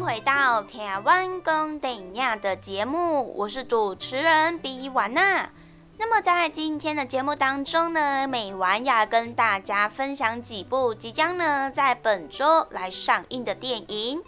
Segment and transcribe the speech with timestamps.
[0.00, 5.50] 回到台湾公等亚的节目，我是主持人比婉娜。
[5.98, 14.22] 那么在今天的节目当中呢，美婉要跟大家分享几部即将呢在本周来上映的电影。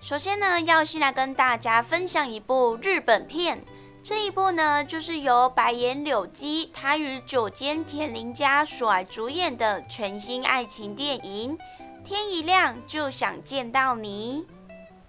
[0.00, 3.62] 首先呢，要先来跟大家分享一部日本片，
[4.02, 11.58] 这一部呢就是由白岩柳基他与九间田玲佳所主演的全新爱情电影
[12.02, 14.46] 《天一亮就想见到你》。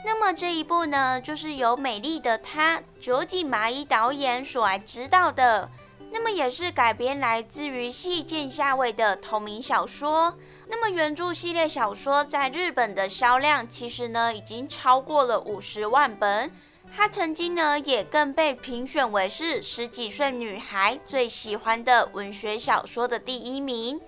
[0.04, 5.70] 那么这一部呢，就是由美丽的她酒井麻衣导演所来指导的。
[6.14, 10.38] 那么也是改编来自于细见夏威的同名小说。
[10.68, 16.52] 那么原著系列小说在日本的销量其实呢，已经超过了五十万本。
[16.94, 24.02] 它曾经呢，也更被评选为是十几岁女孩最喜欢的文学小说的第一名。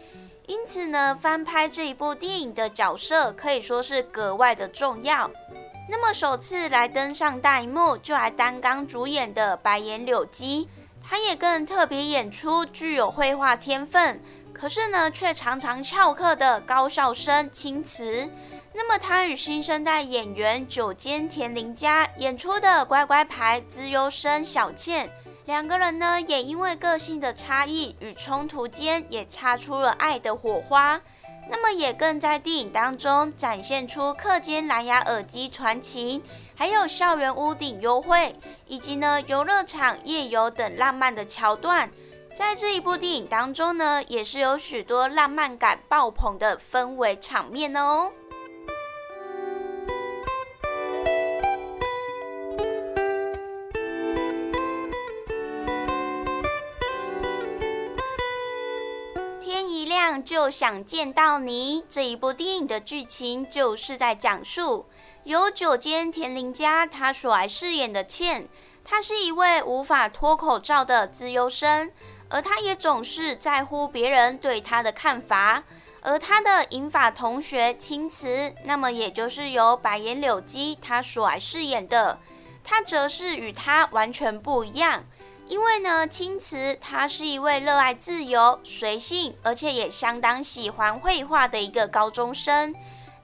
[0.47, 5.31] 因此呢，翻拍这一部电影的角色可以说是格外的重要。
[5.89, 10.69] 那么首次来登上大荧幕就来担纲主演的白岩柳基，
[11.01, 14.21] 他也更特别演出具有绘画天分，
[14.53, 18.29] 可是呢却常常翘课的高校生青瓷。
[18.73, 25.11] 那么他与新生代演员九间田玲佳演出的乖乖牌资优生小倩，
[25.45, 30.99] 两个人呢也因为个性的差异与冲突间也擦出了爱的火花。
[31.49, 36.21] 那么也更在电影当中展现出课间蓝牙耳机传情，
[36.55, 38.35] 还有校园屋顶优惠，
[38.67, 41.89] 以及呢游乐场夜游等浪漫的桥段。
[42.35, 48.11] 在这一部电影当中呢，也是有许多浪漫感爆棚的氛围场面哦。
[60.21, 64.87] 就想见到你这一部电影的剧情，就是在讲述
[65.23, 68.49] 由九间田林佳他所来饰演的倩，
[68.83, 71.89] 他是一位无法脱口罩的自优生，
[72.27, 75.63] 而他也总是在乎别人对他的看法。
[76.05, 82.19] 而他的银发同学青瓷，那么也就是由白岩柳基他所来饰演的，
[82.61, 85.05] 他则是与他完全不一样。
[85.47, 92.73] 因为呢，青瓷他是一位热爱自由、随性，而且也相当喜欢绘画的一个高中生。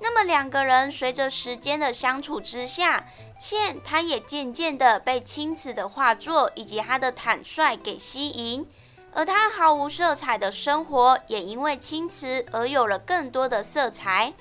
[0.01, 3.07] 那么两个人随着时间的相处之下，
[3.39, 8.67] 倩他也渐渐的被青瓷的画作以及他的坦率给吸引，
[9.13, 14.33] 而他毫无色彩的生活也因为青瓷而有了更多的色彩。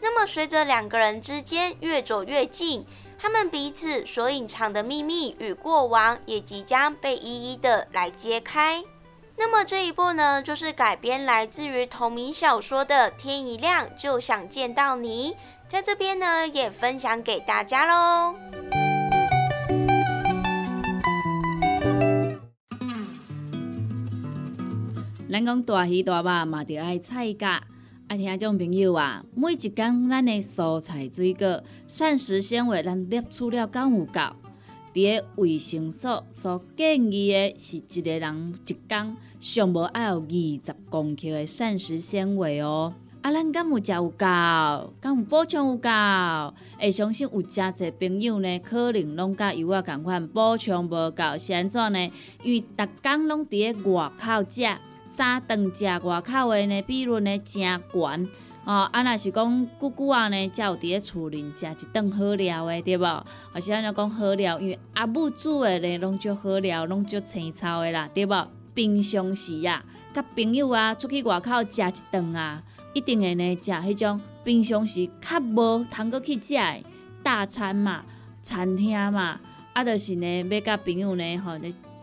[0.00, 2.86] 那么随着两个人之间越走越近。
[3.18, 8.84] 他们彼此所隐藏的秘密与过往也即将被一一的来揭开。
[9.38, 15.32] 那么这一部呢，就是改编来自于同名小说的《天一亮就想见到你》，
[15.68, 18.34] 在这边呢也分享给大家喽。
[25.28, 27.62] 咱讲大鱼大肉嘛，就爱菜价。
[28.08, 34.20] 啊，听众朋友啊，每一工咱的蔬菜水果、膳食纤维，咱摄取了敢有够？
[34.94, 40.30] 伫个卫生所所建议的是一个人一工上无爱有二
[40.64, 42.94] 十公克的膳食纤维哦。
[43.22, 44.16] 啊，咱敢有食有够？
[45.00, 45.88] 敢有补充有够？
[46.78, 52.12] 会相信有诚侪朋友呢，可能拢甲有我共款补充无够，是安怎呢？
[52.44, 54.62] 因为逐工拢伫个外口食。
[55.16, 58.28] 三顿食外口的呢，比率呢真悬
[58.66, 58.86] 哦。
[58.92, 63.24] 啊，若是讲久久啊呢，才有伫咧厝里食一顿好料的，对无？
[63.50, 68.48] 或是安尼讲好料，因为阿母煮的呢，拢足好料，拢足青草的啦，对无？
[68.74, 69.82] 平常时啊，
[70.12, 72.62] 甲朋友啊出去外口食一顿啊，
[72.92, 76.84] 一定会呢食迄种平常时较无通过去食的
[77.22, 78.04] 大餐嘛，
[78.42, 79.40] 餐厅嘛，
[79.72, 81.52] 啊，就是呢要甲朋友呢吼。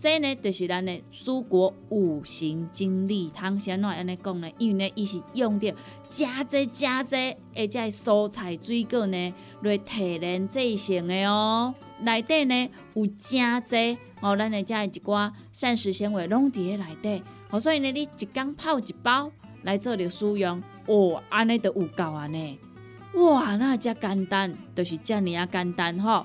[0.00, 5.74] 这呢，就是咱的蔬果五行精力汤，先来安尼讲呢，因为呢，伊是用着
[6.08, 7.16] 加济加济，
[7.52, 11.74] 而且蔬菜水果呢来提炼制成的哦。
[12.02, 17.20] 内底呢有加济哦，咱的遮一寡膳食纤维拢伫咧内底，
[17.50, 19.32] 哦，所以呢，你一缸泡一包
[19.64, 22.56] 来做着使用，哦，安尼就有够安尼。
[23.14, 26.24] 哇，那遮简单，就是遮尔啊简单吼。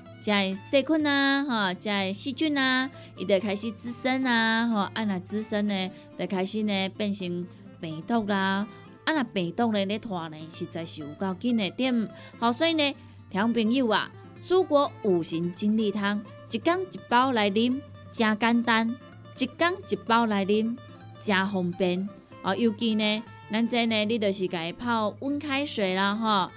[0.21, 2.87] 在细菌啊，哈，在细菌啊，
[3.17, 7.47] 伊就开始滋生啊，吼，啊那滋生呢，就开始呢变成
[7.79, 8.67] 病毒啦，
[9.03, 12.07] 啊那病毒呢咧拖呢，实在是有够紧的点。
[12.37, 12.95] 好，所以呢，
[13.31, 17.81] 听朋友啊，蔬果五行精力汤，一缸一包来啉，
[18.11, 18.95] 真简单；
[19.39, 20.77] 一缸一包来啉，
[21.19, 22.07] 真方便。
[22.43, 26.51] 哦，尤其呢，咱这呢，你就是家泡温开水啦，哈，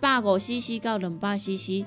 [0.00, 1.86] 百五 CC 到两百 CC。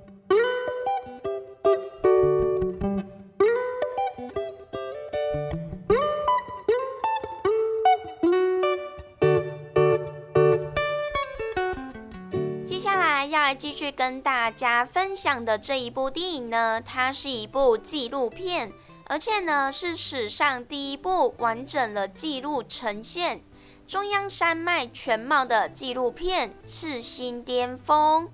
[13.61, 18.73] 继续跟大家分享的这一部电影呢，它是一部纪录片，
[19.05, 23.43] 而且呢是史上第一部完整的记录呈现
[23.87, 28.25] 中央山脉全貌的纪录片《赤心巅峰》。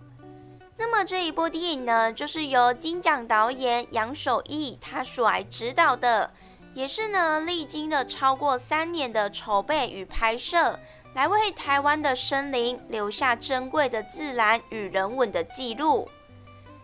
[0.78, 6.32] 那么这一部电影呢，就是由金奖导演杨守义他所来指导的，
[6.74, 10.80] 也是呢历经了超过三年的筹备与拍摄。
[11.18, 16.08] 来为台湾的森林留下珍贵的自然与人文的记录。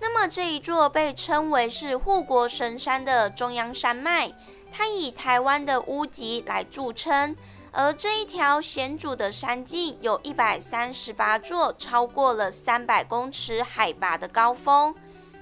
[0.02, 4.34] 那么这一座被称为是护国神山的中央山脉，
[4.72, 7.38] 它以台湾的屋脊来著称。
[7.72, 14.96] 而这一条险阻的山径有一百三十八座，超过了三百公尺海拔的高峰。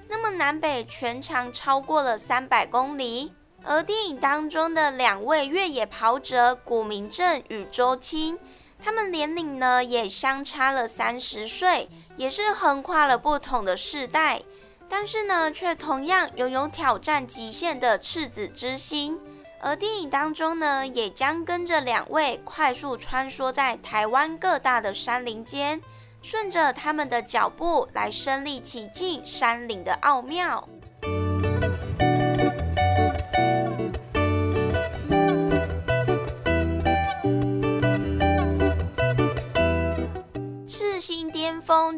[0.06, 3.32] 那么南北全长超过了三百公里。
[3.64, 8.38] 而电影当中的两位越野跑者古明正与周青。
[8.84, 14.42] 他们年龄呢也相差了三十岁，也是横跨了不同的世代，
[14.88, 19.18] 但是呢却同样拥有挑战极限的赤子之心。
[19.60, 25.80] 而电影当中呢，也将跟着两位快速穿梭在台湾各大的山林间，
[26.20, 30.68] 顺着他们的脚步来身临其境山林的奥妙。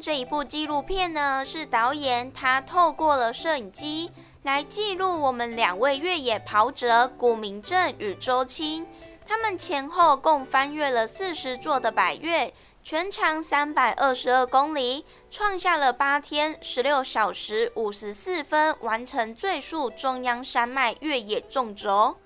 [0.01, 4.11] 这一部纪录片呢，是导演他透过了摄影机
[4.43, 8.87] 来记录我们两位越野跑者古明正与周青，
[9.27, 22.17] 他们前后共翻越了四十座的百越，全长三百二十二公里，创下了八天十六小时五十四分完成最速中央山脉越野纵轴。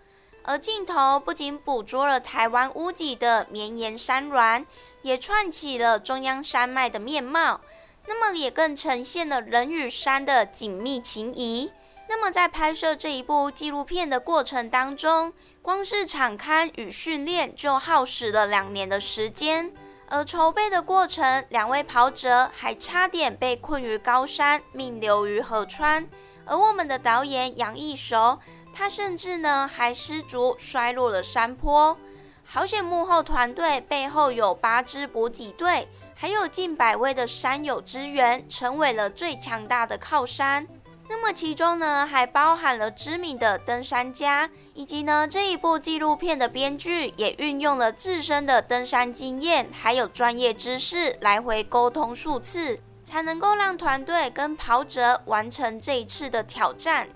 [0.45, 4.65] 而镜头不仅捕捉了台湾屋脊的绵延山峦，
[5.03, 7.61] 也串起了中央山脉的面貌。
[8.07, 11.71] 那么也更呈现了人与山的紧密情谊。
[12.09, 19.71] 那么在拍摄这一部纪录片的过程当中，光是场刊与训练就耗时了两年的时间。
[20.09, 26.09] 而筹备的过程，两位跑者还差点被困于高山，命流于河川。
[26.47, 28.39] 而我们的导演杨义熟，
[28.73, 31.95] 他甚至呢还失足摔落了山坡。
[32.51, 35.87] 好险幕后团队背后有八支补给队。
[36.15, 40.67] 还有近百位的山友支援，成为了最强大的靠山。
[41.09, 57.07] 那么其中呢，还包含了知名的登山家，以及呢这一部纪录片的编剧也运用了自身的登山经验，还有专业知识来回沟通数次，才能够让团队跟跑者完成这一次的挑战。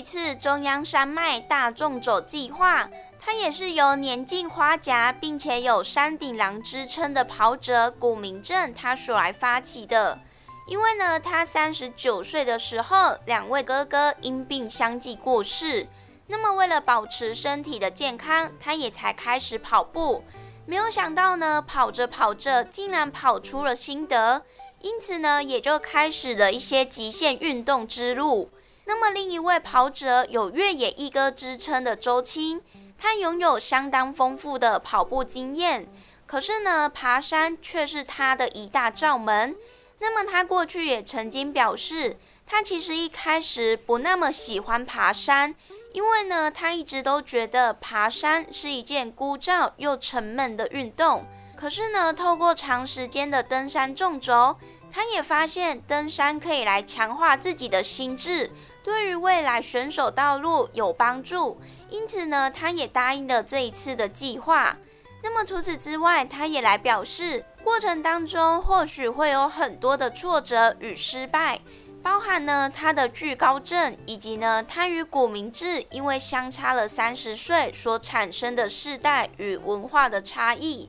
[0.00, 2.88] 一次中央山脉大众走计划，
[3.18, 10.18] 它也是由年近花甲并且有山顶狼之称的跑者古明正他所来发起的。
[10.66, 15.86] 因为呢，他三十九岁的时候，两位哥哥因病相继过世。
[16.28, 20.24] 那么为了保持身体的健康，他也才开始跑步。
[20.64, 24.46] 没有想到呢，跑着跑着竟然跑出了心得，
[24.80, 28.50] 因此呢，也就开始了一些极限运动之路。
[28.90, 32.60] 那么，另一位跑者有越野一哥之称的周青，
[32.98, 35.88] 他拥有相当丰富的跑步经验。
[36.26, 39.54] 可是呢，爬山却是他的一大罩门。
[40.00, 45.54] 那么，他过去也曾经表示，他其实一开始不那么喜欢爬山，
[45.92, 51.24] 因为呢，他一直都觉得爬山是一件枯燥又沉闷的运动。
[51.56, 54.56] 可是呢，透过长时间的登山纵轴，
[54.90, 58.50] 他也发现登山可以来强化自己的心智，
[58.82, 61.60] 对于未来选手道路有帮助。
[61.88, 64.76] 因此呢，他也答应了这一次的计划。
[65.22, 71.60] 那么除此之外，他也来表示，过程当中或许会有很多的挫折与失败。
[72.02, 80.88] 包含呢他的惧高症，以及呢他与古明志因为相差了三十岁所产生的世代与文化的差异。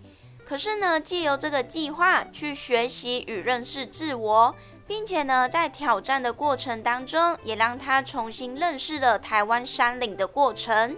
[0.52, 4.54] 可是呢，借由这个计划去学习与认识自我，
[4.86, 10.98] 并且呢在挑战的过程当中，也让他重新认识了台湾山岭的过程。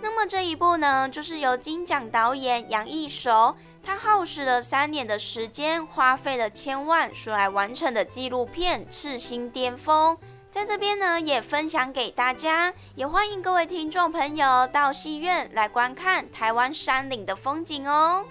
[0.00, 3.54] 那么这一部呢，就是由金奖导演杨一手。
[3.82, 10.16] 他耗时了三年的时间，花费了千万所来完成的纪录片《赤心巅峰》，
[10.50, 18.24] 在这边呢也分享给大家，也欢迎各位听众朋友到戏院来观看台湾山岭的风景哦。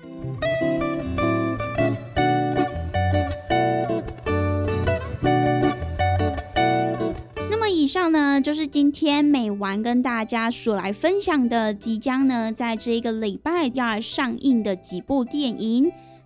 [7.71, 15.91] 以上呢，就是今天美完跟大家所来分享的，即将呢在这一个礼拜要上映的几部电影。